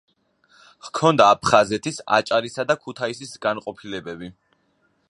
ჰქონდა 0.87 1.27
აფხაზეთის, 1.33 2.01
აჭარისა 2.17 2.67
და 2.73 2.77
ქუთაისის 2.87 3.37
განყოფილებები. 3.47 4.35